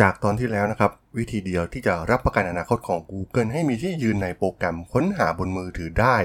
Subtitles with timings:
[0.00, 6.16] จากตอนที่แล้วนะครับ วิธีเดียวที่จะรับประกันอนาคตของ Google ให้มีที่ยืนในโปรแกรมค้นหาบนมือถือได้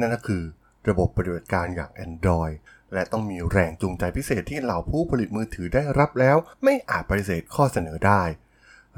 [0.00, 0.42] นั่นก็คือ
[0.88, 2.54] ระบบปฏิบัติการอย่าง Android
[2.94, 8.22] และต้องมีแรงจูงใจพิเศษที่เหล่าผู้ผลิตมือถือได้รับแล้ว ไม่อาจปฏิเสธข้อเสนอได้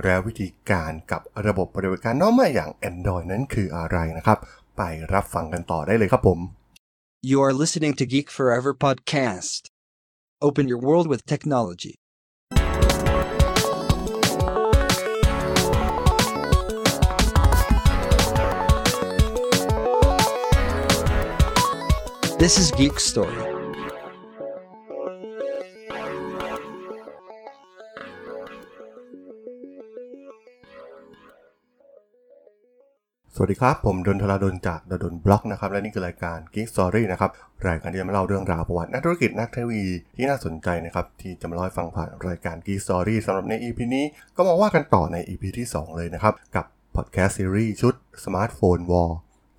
[0.03, 4.39] แล้ววิธีการกับระบบปฏิบัติการน้องใหม่อย่าง Android นั้นคืออะไรนะครับ
[4.77, 6.41] ไปรับฟังกันต่อได้เลยครับผม
[7.31, 9.61] You are listening to Geek Forever podcast.
[10.47, 11.95] Open your world with technology.
[22.45, 23.37] This is Geek Story.
[33.35, 37.31] สวัสดีครับ ผมดนทราดนจากดนบล็อกนะครับ และนี่คือรายการ Geek Story นะครับ
[37.69, 44.05] รายการที่จะมาเล่าเรื่องราวประวัตินักธุรกิจนักเทคโนโลยีที่น่าสนใจนะครับ ที่จะมาเล่าให้ฟังผ่านรายการ Geek Story สำหรับใน EP นี้
[44.37, 49.11] ก็มาว่ากันต่อใน EP ที่ 2 เลยนะครับ กับ Podcast Series ชุด Smartphone War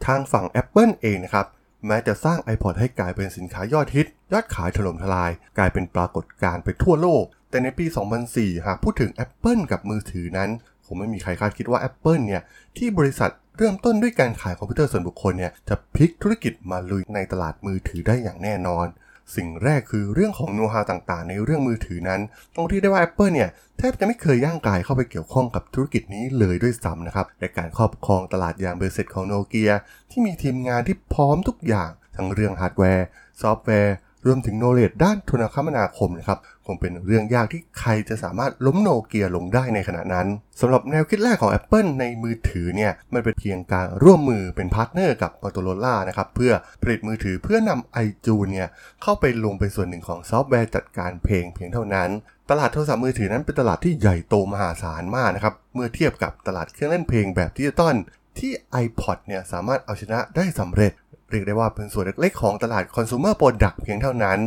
[0.06, 1.48] ทางฝั่ง Apple เองนะครับ
[1.88, 7.86] แม้จะสร้าง iPod ให้กลายเป็นสินค้ายอดฮิต ยอดขายถล่มทลาย กลายเป็นปรากฏการณ์ไปทั่วโลก แต่ในปี
[8.26, 10.50] 2004 หากพูดถึง Apple กับมือถือนั้น
[10.86, 12.42] คงไม่มีใครคาดคิดว่า Apple เนี่ย
[12.78, 18.88] ที่บริษัทเริ่มต้นด้วยการขายคอมพิวเตอร์ส่วนบุคคลเนี่ย จะพลิกธุรกิจมาลุยในตลาดมือถือได้อย่างแน่นอน
[19.36, 22.22] สิ่งแรกคือเรื่องของโน้ตฮาวต่างๆ ในเรื่องมือถือนั้น
[22.56, 29.72] ตรงที่ได้ว่า Apple เนี่ยแทบจะไม่เคยย่างกรายเข้าไปเกี่ยวข้องกับธุรกิจนี้เลยด้วยซ้ำนะครับในการครอบครองตลาดอย่างเบ็ดเสร็จของโนเกีย
[30.10, 33.06] ที่มีทีมงานที่พร้อมทุกอย่าง ทั้งเรื่องฮาร์ดแวร์
[33.42, 40.28] ซอฟต์แวร์ รวมถึง knowledge ด้านโทรคมนาคมนะครับคงเป็นเรื่องยากที่ใครจะสามารถล้มโนเกียลงได้ในขณะนั้น
[40.62, 48.68] สำหรับแนวคิดแรกของ Apple ในมือถือเนี่ยมันเป็นเพียงการร่วมมือเป็น partner กับ Motorola นะครับเพื่อผลิตมือถือเพื่อนำ iTunes เนี่ย
[49.02, 52.10] เข้าไปลงเป็นส่วนหนึ่งของซอฟต์แวร์จัดการเพลงเพียงเท่านั้น
[52.50, 57.96] ตลาดโทรศัพท์มือถือนั้นเป็นตลาดที่ใหญ่โตมหาศาลมากนะครับเมื่อเทียบกับตลาดเครื่องเล่นเพลงแบบดิจิตอล
[58.40, 58.52] ที่
[58.84, 60.92] iPod เนี่ยสามารถเอาชนะได้สำเร็จ
[61.32, 64.40] เรียกได้ว่าเป็นส่วนเล็กๆของตลาด consumer product เพียงเท่านั้น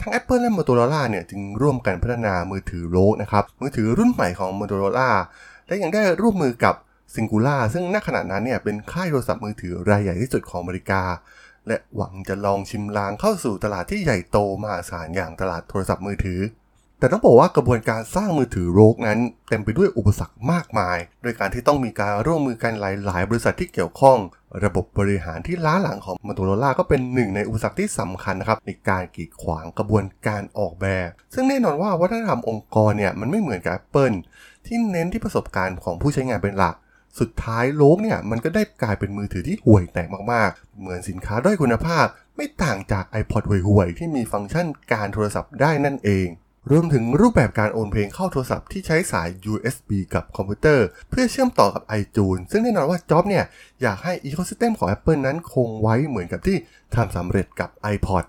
[0.00, 5.10] ทั้ง Apple และ Motorola เนี่ยจึงร่วมกันพัฒนามือถือ ROKR นะครับ มือถือรุ่นใหม่ของ Motorola
[5.66, 6.74] และยังได้ร่วมมือกับ
[7.14, 11.02] Singular ซึ่งณขณะนั้นเนี่ยเป็นค่ายโทรศัพท์มือถือรายใหญ่ที่สุดของอเมริกา
[11.68, 16.40] และหวังจะลองชิมลางเข้าสู่ตลาดที่ใหญ่โตมหาศาลอย่างตลาดโทรศัพท์มือถือ
[17.06, 19.18] แต่ต้องบอกว่ากระบวนการสร้างมือถือโรกนั้น
[19.48, 24.18] เต็มไปด้วยอุปสรรคมากมาย โดยการที่ต้องมีการร่วมมือกันหลาย ๆ บริษัทที่เกี่ยวข้อง
[24.64, 34.16] ระบบบริหารที่ล้าหลังของ Motorola ก็เป็นหนึ่งในอุปสรรคที่สำคัญนะครับในการกีดขวางกระบวนการออกแบบ ซึ่งแน่นอนว่าวัฒนธรรมองค์กรเนี่ยมันไม่เหมือนกับ Apple
[34.66, 36.74] ที่เน้นที่ประสบการณ์ของผู้ใช้งานเป็นหลัก
[37.20, 42.06] สุดท้ายโลกเนี่ยมันก็ได้กลายเป็นมือถือที่ห่วยแตกมากๆ เหมือนสินค้าด้อยคุณภาพ
[42.36, 46.28] ไม่ต่างจาก iPod ห่วยๆที่มีฟังก์ชันการโทรศัพท์ได้นั่นเอง
[46.70, 53.44] รวมถึงรูปแบบการโอนเพลงเข้าโทรศัพท์ที่ใช้สาย USB กับคอมพิวเตอร์ เพื่อเชื่อมต่อกับ iTunes ซึ่งแน่นอนว่าจ็อบเนี่ย
[53.82, 56.56] อยากให้ Ecosystem ของ Apple นั้นคงไว้เหมือนกับที่
[56.94, 58.24] ทำสำเร็จกับ iPod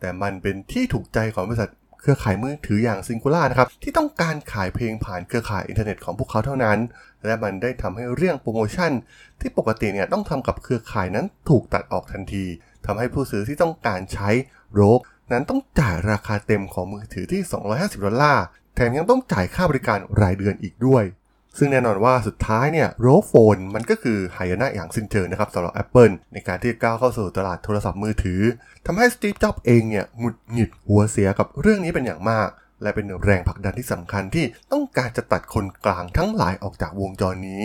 [0.00, 1.70] แต่มันเป็นที่ถูกใจของบริษัท
[2.00, 6.78] เครือข่ายมือถืออย่าง Singular นะครับ ที่ต้องการขายเพลงผ่านเครือข่ายอินเทอร์เน็ตของพวกเขาเท่านั้น
[7.24, 8.92] และมันได้ทำให้เรื่องโปรโมชั่น
[9.40, 12.44] ที่ปกติเนี่ยต้องทำกับเครือข่ายนั้นถูกตัดออกทันที
[12.86, 14.30] ทำให้ผู้ซื้อที่ต้องการใช้
[14.74, 18.44] โรก นั้นต้องจ่ายราคาเต็มของมือถือที่ 250 ดอลลาร์
[18.74, 21.04] แถมยังต้องจ่ายค่าบริการรายเดือนอีกด้วย
[21.58, 28.40] ซึ่งแน่นอนว่าสุดท้ายเนี่ยโรโฟนมันก็คือหายนะอย่างสิ้นเชิงนะครับสำหรับ Apple ในการที่ก้าวเข้าสู่ตลาดโทรศัพท์มือถือ
[28.86, 32.48] ทำให้ Steve Jobs เองเนี่ยหงุดหงิดหัวเสียกับเรื่องนี้เป็นอย่างมาก
[32.82, 37.64] และเป็นแรงผลักดันที่สำคัญที่ต้องการจะตัดคนกลางทั้งหลายออกจากวงจรนี้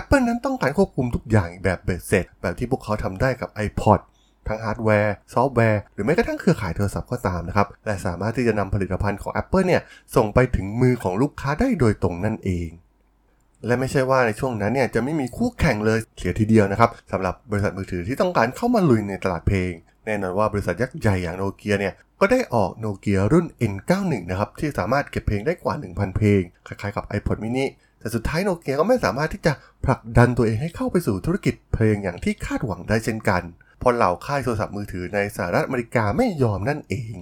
[0.00, 4.00] Apple นั้นต้องการควบคุมทุกอย่างแบบเบ็ดเสร็จ แบบที่พวกเขาทำได้กับ iPod
[4.48, 9.82] ทั้งฮาร์ดแวร์ ซอฟต์แวร์ หรือแม้กระทั่งเครือข่ายโทรศัพท์ก็ตามนะครับ และสามารถที่จะนำผลิตภัณฑ์ของ Apple เนี่ย
[10.16, 12.70] ส่งไปถึงมือของลูกค้าได้โดยตรงนั่นเอง
[13.66, 19.72] และไม่ใช่ว่าในช่วงนั้นเนี่ยจะไม่มีคู่แข่งเลยเสียทีเดียวนะครับสำหรับบริษัทมือถือที่ต้องการเข้ามาลุยในตลาดเพลง
[20.06, 27.64] แน่นอนว่าบริษัทยักษ์ใหญ่อย่างโนเกียเนี่ยก็ได้ออกโนเกียรุ่น N91 นะครับที่สามารถเก็บเพลงได้กว่า 1,000 เพลงคล้ายๆกับ iPod mini
[28.00, 29.52] แต่สุดท้ายโนเกียก็ไม่สามารถที่จะ
[29.84, 37.14] ผลักดันตัวเองให้เข้าไปสู่ธุรกิจเพลงอย่างที่คาดหวังได้เช่นกันเพราะเหล่าค่ายโทรศัพท์มือถือในสหรัฐอเมริกาไม่ยอมนั่นเอง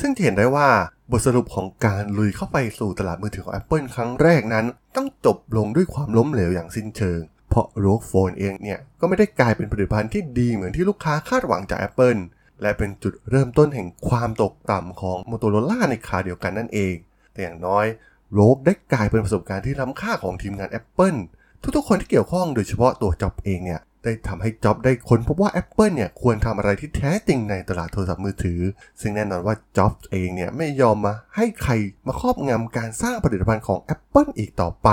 [0.00, 0.68] ซึ่งเห็นได้ว่า
[1.10, 7.20] บทสรุปของการลุยเข้าไปสู่ตลาดมือถือของ Apple ครั้งแรกนั้น ต้องจบลงด้วยความล้มเหลวอย่างสิ้นเชิง
[7.50, 12.20] เพราะโรกโฟนเองเนี่ย ก็ไม่ได้กลายเป็นผลิตภัณฑ์ที่ดีเหมือนที่ลูกค้าคาดหวังจาก Apple
[12.62, 16.94] และเป็นจุดเริ่มต้นแห่งความตกต่ำของ Motorola ในคาเดียวกันนั่นเอง
[17.32, 17.86] แต่อย่างน้อย
[18.34, 21.18] โรกได้กลายเป็นประสบการณ์ที่ล้ำค่าของทีมงาน Apple
[21.76, 28.60] ทุกๆคนที่เกี่ยวข้องโดยเฉพาะตัวจ็อบเองเนี่ย ได้ทำให้จ็อบได้ค้นพบว่า Apple เนี่ยควรทำอะไรที่แท้จริงในตลาดโทรศัพท์มือถือ
[29.00, 31.72] ซึ่งแน่นอนว่าจ็อบเองเนี่ยไม่ยอมมาให้ใคร
[32.06, 34.88] มาครอบงำการสร้างผลิตภัณฑ์ของ Apple อีกต่อไป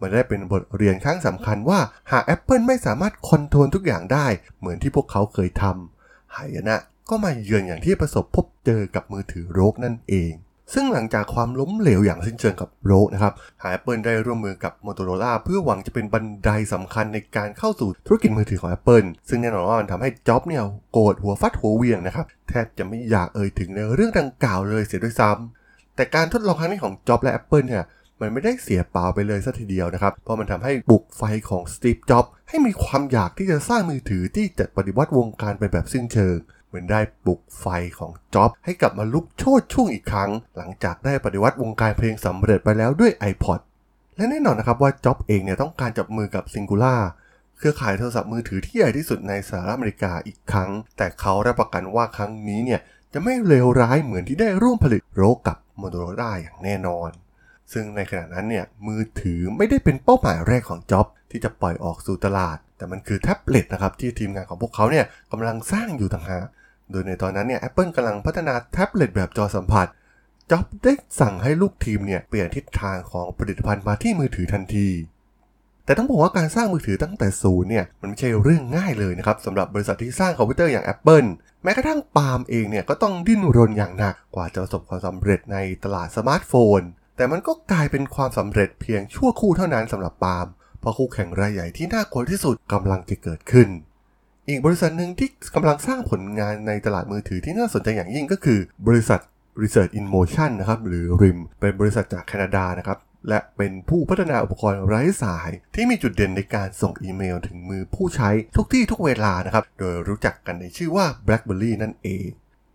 [0.00, 1.80] มันได้เป็นบทเรียนครั้งสำคัญว่า
[2.12, 4.26] หาก Apple ไม่สามารถคอนโทรลทุกอย่างได้
[4.58, 6.76] เหมือนที่พวกเขาเคยทำหายนะ
[7.08, 10.32] ก็มาเยือนอย่างที่ประสบพบเจอกับมือถือโรกนั่นเอง
[10.72, 13.32] ซึ่งหลังจากความล้มเหลวอย่างสิ้นเชิงกับโรนะครับ
[13.62, 20.62] หา Apple ได้ร่วมมือกับ Motorola เพื่อหวังจะเป็นบันไดสำคัญในการเข้าสู่ธุรกิจมือถือของ Apple ซึ่งแน่นอนว่ามันทำให้จ็อบเนี่ย
[20.92, 27.84] โกรธหัวฟัดหัวเวียงนะครับ แทบจะไม่อยากเอ่ยถึงในเรื่องดังกล่าวเลยเสียด้วยซ้ำแต่การทดลองครั้งนี้ของจ็อบและ Apple เนี่ย
[28.20, 36.36] มันไม่ได้เสียเปล่าไปเลยสัทีเดียวนะครับ เพราะมันทำให้ปลุกไฟของสตีฟ จ็อบให้มีความอยากที่จะสร้างมือถือที่จะปฏิวัติวงการไปแบบสิ้นเชิง
[36.74, 37.66] มือนได้ปลุกไฟ
[37.98, 43.60] ของจ็อบให้กลับมาลุกโชนช่วงอีกครั้ง หลังจากได้ปฏิวัติวงการเพลงสำเร็จไปแล้วด้วย iPod
[44.16, 47.00] และแน่นอนนะครับว่าจ็อบเองเนี่ยต้องการจับมือกับ Singular
[47.58, 52.80] เครือข่ายโทรศัพท์มือถือที่ใหญ่ที่สุดในสหรัฐอเมริกาอีกครั้ง แต่เขารับประกันว่าครั้งนี้เนี่ย
[53.12, 57.10] จะไม่เลวร้ายเหมือนที่ได้ร่วมผลิต ROKR กับ Motorola อย่างแน่นอน
[57.72, 66.44] ซึ่งในขณะนั้นเนี่ยมือถือไม่ได้เป็นเป้าหมายแรกของจ็อบที่จะปล่อยออกสู่ตลาด แต่มันคือแท็บเล็ตนะครับที่ทีมงานของพวกเขาเนี่ยกำลังสร้างอยู่ต่างหาก
[66.90, 69.86] โดยในตอนนั้นเนี่ยแอปเปิลกำลังพัฒนาแท็บเล็ตแบบจอสัมผัส
[70.50, 74.88] จ็อบได้สั่งให้ลูกทีมเนี่ย เปลี่ยนทิศทางของผลิตภัณฑ์มาที่มือถือทันที
[75.84, 81.28] แต่ต้องบอกว่าการสร้างมือถือตั้งแต่ศูนย์เนี่ย มันไม่ใช่เรื่องง่ายเลยนะครับสำหรับบริษัทที่สร้างคอมพิวเตอร์อย่าง Apple
[81.62, 86.80] แม้กระทั่งปาล์มเองเนี่ย ก็ต้องดิ้นรนอย่างหนักกว่าจะประสบความสำเร็จในตลาดสมาร์ทโฟน
[87.16, 90.46] แต่มันก็กลายเป็นความสำเร็จเพียงชั่วครู่เท่านั้นสำหรับปาล์ม
[90.80, 93.68] เพราะคู่แข่งรายใหญ่ที่น่ากลัวที่สุดกำลังจะเกิดขึ้น
[94.48, 98.58] อีกบริษัทหนึ่งที่กำลังสร้างผลงานในตลาดมือถือที่น่าสนใจอย่างยิ่งก็คือ
[98.88, 99.20] บริษัท
[99.62, 102.98] Research in Motion นะครับหรือ RIM เป็นบริษัทจากแคนาดานะครับ
[103.28, 112.28] และเป็นผู้พัฒนาอุปกรณ์ไร้สาย ที่มีจุดเด่นในการส่งอีเมลถึงมือผู้ใช้ทุกที่ทุกเวลานะครับ โดยรู้จักกันในชื่อว่า BlackBerry นั่นเอง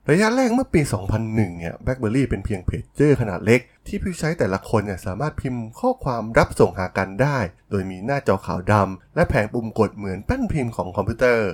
[0.09, 0.81] ระยะแรกเมื่อปี
[1.19, 7.37] 2001 เนี่ย BlackBerry เป็นเพียงเพจเจอร์ขนาดเล็ก ที่ผู้ใช้แต่ละคนเนี่ยสามารถพิมพ์ข้อความรับส่งหากันได้
[7.69, 11.49] โดยมีหน้าจอขาวดำและแผงปุ่มกดเหมือนแป้นพิมพ์ของคอมพิวเตอร์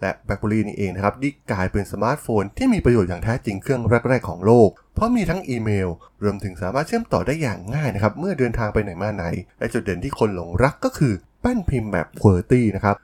[0.00, 5.88] และ BlackBerry นี่เองนะครับที่กลายเป็นสมาร์ทโฟนที่มีประโยชน์อย่างแท้จริงเครื่องแรก ๆ ของโลก เพราะมีทั้งอีเมล
[6.22, 9.24] รวมถึงสามารถเชื่อมต่อได้อย่างง่ายนะครับเมื่อเดินทางไปไหนมาไหน
[9.58, 12.96] และจุดเด่นที่คนหลงรักก็คือแป้นพิมพ์แบบ QWERTY นะครับ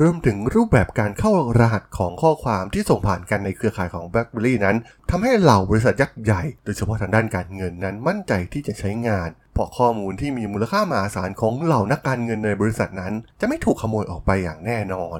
[0.00, 4.76] รวมถึงรูปแบบการเข้ารหัสของข้อความที่ส่งผ่านกันในเครือข่ายของ BlackBerry นั้น
[5.10, 15.18] ทำให้เหล่าบริษัทยักษ์ใหญ่ โดยเฉพาะทางด้านการเงินนั้นมั่นใจที่จะใช้งาน เพราะข้อมูลที่มีมูลค่ามหาศาลของเหล่านักการเงินในบริษัทนั้น จะไม่ถูกขโมยออกไปอย่างแน่นอน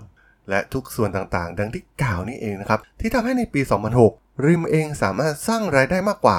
[0.51, 3.61] และทุกส่วนต่างๆ ดังที่กล่าวนี้เองนะครับที่ทำให้ในปี
[4.03, 6.39] 2006 ริมเองสามารถสร้างรายได้มากกว่า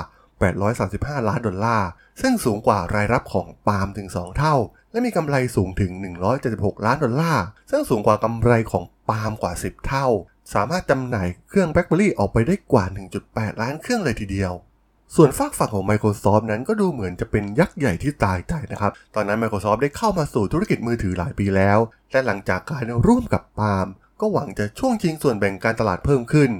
[0.63, 1.89] 835 ล้านดอลลาร์
[2.21, 4.55] ซึ่งสูงกว่ารายรับของปาล์มถึง 2 เท่า
[4.95, 5.91] และมีกำไรสูงถึง
[6.39, 10.07] 176 ล้านดอลลาร์ ซึ่งสูงกว่ากำไรของปาล์มกว่า 10 เท่า
[10.53, 12.85] สามารถจำหน่ายเครื่องแบล็คเบอรี่ออกไปได้กว่า
[13.23, 14.53] 1.8 ล้านเครื่องเลยทีเดียว
[15.15, 21.79] ส่วนฝากฝั่งของ Microsoft นั้นก็ดูเหมือนจะเป็นยักษ์ใหญ่ที่ตายใจนะครับ ตอนนั้น Microsoft ได้เข้ามาสู่ธุรกิจมือถือหลายปีแล้ว
[22.11, 23.87] และหลังจากการร่วมกับปาล์ม
[24.21, 26.51] ก็หวังจะช่วงชิงส่วนแบ่งการตลาดเพิ่มขึ้น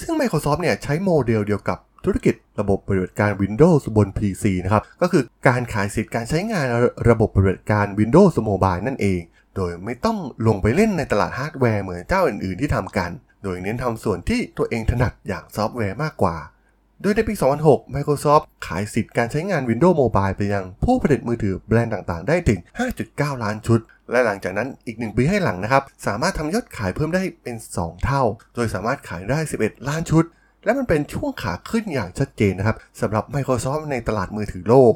[0.00, 6.66] ซึ่ง Microsoft เนี่ยใช้โมเดลเดียวกับ ธุรกิจระบบปฏิบัติการ Windows บน PC นะครับ ก็คือการขายสิทธิ์การใช้งาน
[7.08, 9.20] ระบบปฏิบัติการ Windows Mobile นั่นเอง
[9.56, 13.10] โดยไม่ต้องลงไปเล่นในตลาดฮาร์ดแวร์เหมือนเจ้าอื่นๆที่ทำกัน
[13.44, 16.36] โดยเน้นทำส่วนที่ตัวเองถนัดอย่างซอฟต์แวร์มากกว่า
[17.02, 22.60] โดยในปี 2006 Microsoft ขายสิทธิ์การใช้งาน Windows Mobile ไปยังผู้ผลิตมือถือแบรนด์ต่างๆ ได้ถึง
[23.00, 23.80] 5.9 ล้านชุด
[24.10, 28.22] และหลังจากนั้นอีก 1 ปีให้หลังนะครับ สามารถทำยอดขายเพิ่มได้เป็น 2 เท่า
[28.54, 30.24] โดยสามารถขายได้ 11 ล้านชุด
[30.64, 34.94] และมันเป็นช่วงขาขึ้นอย่างชัดเจนนะครับสำหรับ Microsoft ในตลาดมือถือโลก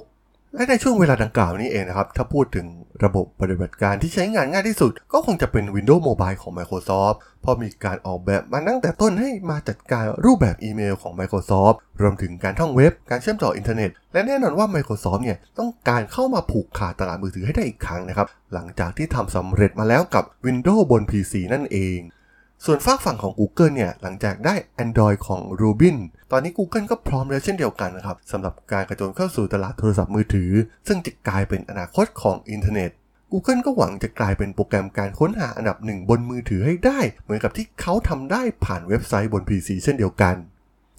[0.57, 2.67] และในช่วงเวลาดังกล่าวนี้เองนะครับ ถ้าพูดถึง
[3.05, 21.03] ระบบปฏิบัติการที่ใช้งานง่ายที่สุด ก็คงจะเป็น Windows Mobile ของ Microsoft เพราะมีการออกแบบมาตั้งแต่ต้นให้มาจัดการรูปแบบอีเมลของ Microsoft รวมถึงการท่องเว็บ การเชื่อมต่ออินเทอร์เน็ต และแน่นอนว่า Microsoft เนี่ยต้องการเข้ามาผูกขาดตลาดมือถือให้ได้อีกครั้งนะครับ หลังจากที่ทำสำเร็จมาแล้วกับ Windows บน
[21.11, 21.99] PC นั่นเอง
[22.67, 24.55] ส่วนฝากฝั่งของ Google เนี่ย หลังจากได้
[24.85, 25.97] Android ของ Rubin
[26.33, 30.51] ตอนนี้ Google ก็พร้อมแล้วเช่นเดียวกันนะครับสำหรับการกระโจนเข้าสู่ตลาดโทรศัพท์มือถือ
[30.89, 32.91] ซึ่งจะกลายเป็นอนาคตของอินเทอร์เน็ต
[33.33, 40.37] Google ก็หวังจะกลายเป็นโปรแกรมการค้นหาอันดับหนึ่งบนมือถือให้ได้ เหมือนกับที่เขาทำได้ผ่านเว็บไซต์บน PC เช่นเดียวกัน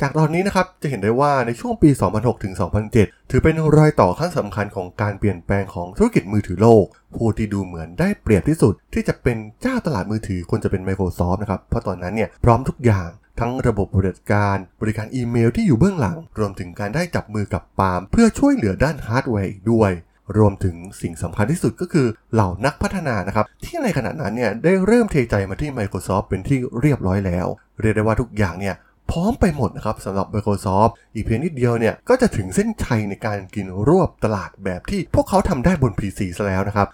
[0.01, 2.53] จากตอนนี้นะครับจะเห็นได้ว่าในช่วงปี 2006 ถึง
[2.91, 6.85] 2007 ถือเป็นรอยต่อขั้นสำคัญของการเปลี่ยนแปลงของธุรกิจมือถือโลก
[7.15, 13.09] ผู้ที่ดูเหมือนได้เปรียบที่สุด ที่จะเป็นเจ้าตลาดมือถือควรจะเป็น Microsoft นะครับ เพราะตอนนั้นเนี่ยพร้อมทุกอย่าง
[13.39, 19.91] ทั้งระบบบริการบริการอีเมลที่อยู่เบื้องหลัง รวมถึงการได้จับมือกับปาล์มเพื่อช่วยเหลือด้านฮาร์ดแวร์อีกด้วย
[20.37, 27.47] รวมถึงสิ่งสำคัญที่สุดก็คือเหล่านักพัฒนานะครับ ที่ในขณะนั้นเนี่ยได้เริ่มเทใจมาที่ Microsoft เป็นที่เรียบร้อยแล้ว
[27.81, 28.75] เรียกได้ว่าทุกอย่างเนี่ย
[29.15, 36.87] พร้อมไปหมดนะครับสำหรับ Microsoft อีกเพียงนิดเดียวเนี่ย ก็จะถึงเส้นชัยในการกินรวบตลาดแบบที่พวกเขาทำได้บน PC ซะแล้วนะครับ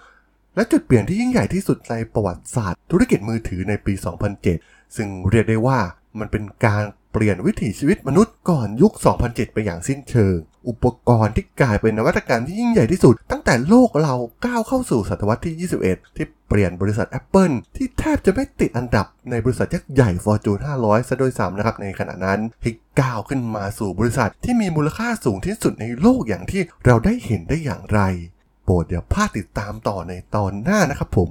[0.55, 3.93] และจุดเปลี่ยนที่ยิ่งใหญ่ที่สุดในประวัติศาสตร์ ธุรกิจมือถือในปี
[4.45, 5.79] 2007 ซึ่งเรียกได้ว่า
[6.19, 10.37] มันเป็นการ เปลี่ยนวิถีชีวิตมนุษย์ก่อนยุค 2007 ไปอย่างสิ้นเชิง
[10.67, 14.15] อุปกรณ์ที่กลายเป็นนวัตกรรมที่ยิ่งใหญ่ที่สุด ตั้งแต่โลกเรา
[14.45, 27.99] ก้าวเข้าสู่ศตวรรษที่ 21 ที่เปลี่ยนบริษัท Apple ที่แทบจะไม่ติดอันดับในบริษัทยักษ์ใหญ่ Fortune 500 ซะโดยซ้ำนะครับในขณะนั้นให้ก้าวขึ้นมาสู่บริษัทที่มีมูลค่าสูงที่สุดในโลกอย่างที่เราได้เห็นได้อย่างไร
[28.63, 31.29] โปรดอย่าพลาดติดตามต่อในตอนหน้านะครับผม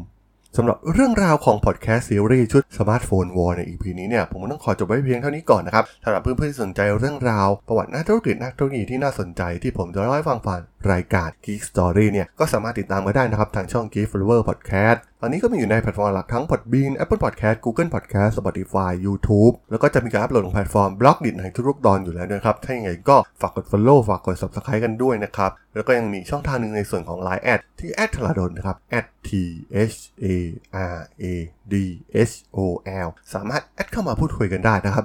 [0.57, 10.61] สำหรับเรื่องราวของพอดแคสต์ซีรีส์ชุด Smartphone War ใน EP นี้เนี่ยผมก็ต้องขอจบไว้เพียงเท่านี้ก่อนนะครับสำหรับเพื่อนๆที่สนใจเรื่องราว ประวัตินักธุรกิจนักธุรกิจที่น่าสนใจที่ผมจะเล่าให้ฟังผ่าน
[10.93, 20.91] รายการ Geek Story เนี่ยก็สามารถติดตามมาได้นะครับทางช่อง Geek Forever Podcast ตอนนี้ก็มีอยู่ในแพลตฟอร์มหลักทั้ง Podbean Apple Podcast Google Podcast Spotify YouTube แล้วก็จะมีการอัปโหลดลงแพลตฟอร์ม
[21.01, 28.77] Blockdit ในทุกๆตอนอยู่แล้วนะครับ ถ้าอย่างไรก็ฝากกด follow ฝากกด subscribe กันด้วยนะครับ แล้วก็ยังมีช่องทางหนึ่งในส่วนของ Line แอดที่แอดทราดนนะครับ
[29.29, 29.31] t
[29.95, 30.35] h a
[30.97, 31.27] r a
[31.73, 31.75] d
[32.31, 32.59] h o
[33.07, 35.05] l สามารถแอดเข้ามาพูดคุยกันได้นะครับ